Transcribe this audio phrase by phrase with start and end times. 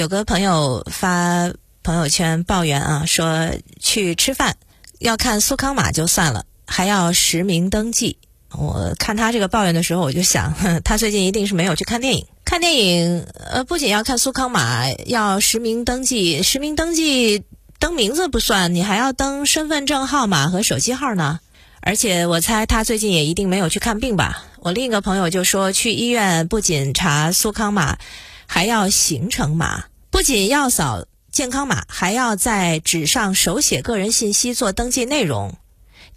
[0.00, 3.50] 有个朋友发朋友圈抱怨啊，说
[3.80, 4.56] 去吃饭
[4.98, 8.16] 要看苏康码就算了，还要实名登记。
[8.52, 12.26] 我看他这个抱怨的时候，我就想， 他最近一定是没有去看电影。
[12.46, 17.44] 看电影，呃，不仅要看苏康码，要实名登记，实名登记
[17.78, 21.40] 登名字不算，你还要登身份证号码和手机号呢。
[21.82, 24.44] 而且我猜他最近也一定没有去看病吧。
[24.60, 27.98] 我另一个朋友就说，去医院不仅查苏康码，
[28.46, 35.56] 还要行程码，不仅要扫健康码，还要在纸上手写个人信息做登记内容。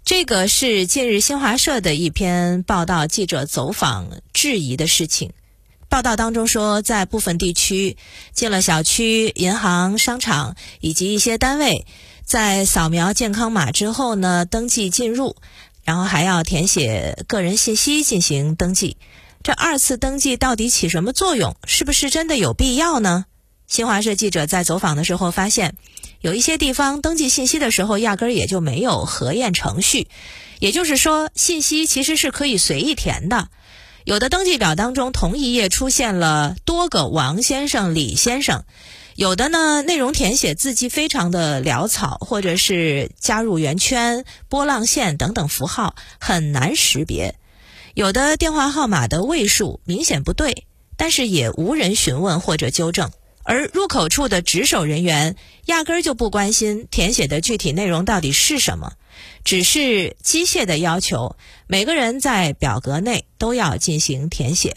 [0.04, 5.32] 这个是近日新华社的一篇报道，记者走访质疑的事情。
[5.88, 7.96] 报道当中说，在部分地区，
[8.32, 11.86] 进了小区、银行、商场以及一些单位，
[12.24, 15.36] 在扫描健康码之后呢，登记进入，
[15.84, 18.96] 然后还要填写个人信息进行登记。
[19.44, 21.56] 这二次登记到底起什么作用？
[21.64, 23.26] 是不是真的有必要呢？
[23.74, 25.74] 新华社记者在走访的时候发现。
[26.20, 30.06] 有一些地方登记信息的时候，压根儿也就没有核验程序，
[30.60, 33.48] 也就是说，信息其实是可以随意填的。
[34.04, 38.60] 有的登记表当中，同一页出现了多个王先生、李先生；
[39.16, 47.32] 有的呢，内容填写字迹非常的潦草，或者是加入圆圈、波浪线等等符号，很难识别；
[47.94, 50.64] 有的电话号码的位数明显不对，
[50.96, 53.10] 但是也无人询问或者纠正。
[53.44, 58.94] 而入口处的值守人员压根儿就不关心填写的具体内容到底是什么，
[59.44, 64.76] 只是机械的要求每个人在表格内都要进行填写。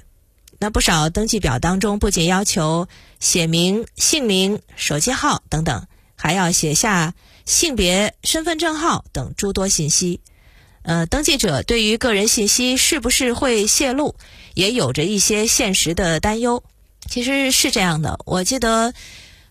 [0.59, 2.87] 那不少登记表当中不仅要求
[3.19, 7.13] 写明姓名、手机号等等，还要写下
[7.45, 10.19] 性别、身份证号等诸多信息。
[10.81, 14.15] 呃，登记者对于个人信息是不是会泄露，
[14.55, 16.63] 也有着一些现实的担忧。
[17.09, 18.93] 其实是这样的，我记得，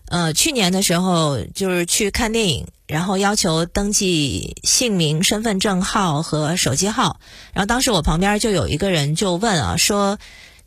[0.05, 7.19] 呃，去年的时候就是去看电影，然后要求登记姓名、身份证号和手机号，
[7.53, 10.17] 然后当时我旁边就有一个人就问啊，说，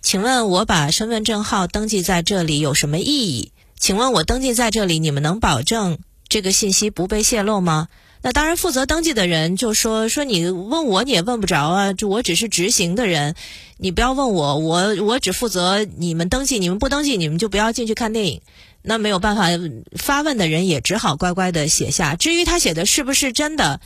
[0.02, 3.52] 请问我把身份证号登记在这里有什么意义？
[3.78, 7.88] 请问我登记在这里，你们能保证这个信息不被泄露吗？
[8.22, 13.34] 那当然，负责登记的人就说说你问我你也问不着啊，就我只是执行的人，
[13.78, 18.42] 你不要问我，我我只负责你们登记，你们不登记，你们就不要进去看电影。
[18.82, 19.48] 那没有办法，
[19.96, 22.14] 发问的人也只好乖乖的写下。
[22.14, 23.80] 至于他写的是不是真的，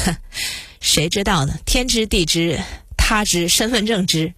[0.80, 1.54] 谁知道呢？
[1.66, 2.60] 天知地知，
[2.96, 4.32] 他知身份证知。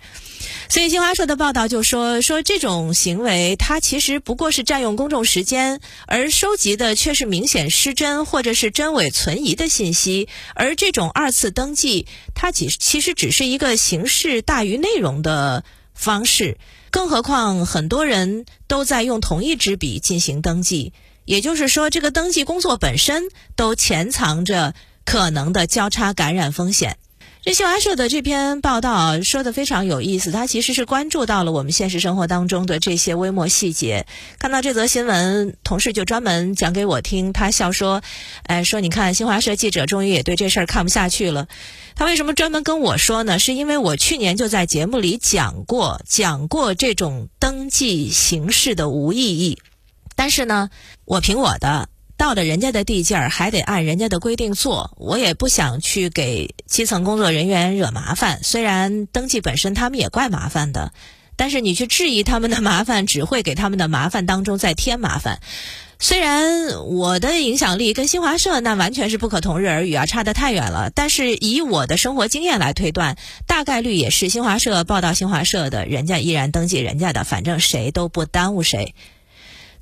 [0.69, 10.28] 所以新华社的报道就说说这种行为，它其实不过是占用公众时间，而收集的却是明显失真或者是真伪存疑的信息。
[10.54, 15.64] 而这种二次登记，它其其实只是一个形式大于内容的
[15.94, 16.59] 方式。
[16.91, 20.92] 更何况很多人都在用同一支笔进行登记，
[21.24, 23.24] 也就是说，这个登记工作本身
[23.56, 24.74] 都潜藏着
[25.04, 26.98] 可能的交叉感染风险。
[27.44, 34.06] 这新华社的这篇报道说的非常有意思，它其实是关注到了我们现实生活当中的这些微末细节。
[34.38, 38.00] 看到这则新闻，同事就专门讲给我听，他笑说
[38.47, 41.48] ：“哎，说你看新华社记者终于也对这事儿看不下去了。
[41.97, 43.41] 他为什么专门跟我说呢？
[43.41, 49.59] 是因为我去年就在节目里讲过，讲过这种登记形式的无意义。
[50.14, 50.70] 但是呢，
[51.04, 51.88] 我凭我的。”
[52.22, 54.94] 到了人家的地界儿，还得按人家的规定做。
[54.97, 58.38] 我也不想去给基层工作人员惹麻烦。
[58.44, 60.93] 虽然登记本身他们也怪麻烦的，
[61.34, 65.41] 但是你去质疑他们的麻烦，只会给他们的麻烦当中再添麻烦。
[65.99, 70.93] 虽然我的影响力跟新华社那完全是不可同日而语啊，差得太远了。
[70.94, 73.16] 但是以我的生活经验来推断，
[73.49, 78.94] 大概率也是新华社报道新华社的，人家依然登记人家的，反正谁都不耽误谁。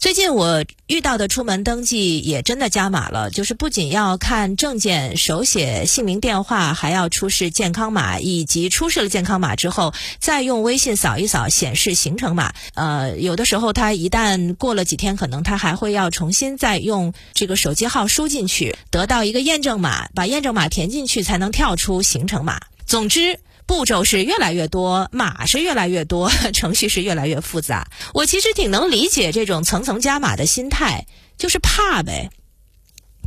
[0.00, 12.54] 最近我遇到的出门登记也真的加码了，就是不仅要看证件、手写姓名、电话，还要出示健康码，以及出示了健康码之后，再用微信扫一扫显示行程码。
[12.72, 22.58] 呃，有的时候他一旦过了几天，可能他还会要重新再用这个手机号输进去，得到一个验证码，把验证码填进去才能跳出行程码。
[22.86, 23.38] 总之。
[23.70, 27.88] 步骤是越来越多，码是越来越多， 程序是越来越复杂。
[28.12, 31.06] 我其实挺能理解这种层层加码的心态，
[31.38, 32.30] 就是怕呗。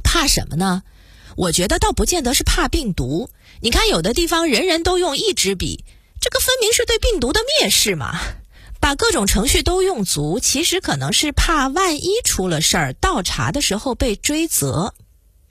[0.03, 0.83] 怕什么呢？
[1.37, 3.29] 我觉得倒不见得是怕病毒。
[3.61, 5.85] 你看，有的地方人人都用一支笔，
[6.19, 8.19] 这个分明是对病毒的蔑视嘛。
[8.81, 14.93] 把各种程序都用足，其实可能是怕万一出了事儿，倒查的时候被追责。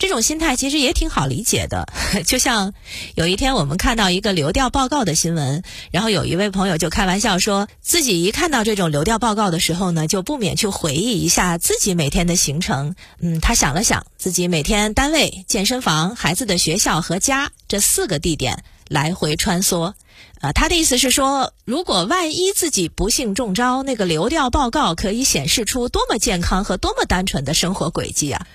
[0.03, 1.87] 这种心态其实也挺好理解的。
[2.27, 2.75] 就像
[3.15, 5.63] 有一天我们看到一个流调报告的新闻，
[5.93, 12.97] 然后有一位朋友就开玩笑说，自己一看到这种流调报告的时候呢，就不免去回忆一下自己每天的行程。
[13.21, 19.93] 嗯，他想了想，自己每天单位、健身房、孩子的学校和家这四个地点来回穿梭。
[20.41, 28.49] 啊，他的意思是说，如果万一自己不幸中招，那个流调报告可以显示出多么健康和多么单纯的生活轨迹啊！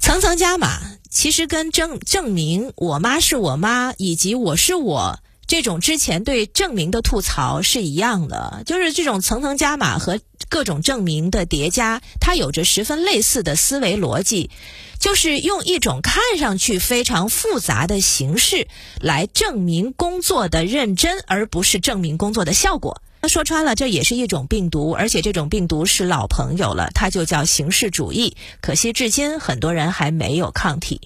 [0.00, 0.80] 层层加码，
[1.10, 10.18] 其实跟证证明我妈是我妈以及我是我这种之前对证明的吐槽是一样的，就是这种层层加码和
[10.48, 14.50] 各种证明的叠加，它有着十分类似的思维逻辑。
[14.98, 18.68] 就是用一种看上去非常复杂的形式
[19.00, 23.00] 来证明工作的认真，而不是证明工作的效果。
[23.22, 28.36] 那说穿了，这也是一种病毒，而且这种病毒是老朋友了，它就叫形式主义。
[28.62, 31.02] 可惜至今很多人还没有抗体。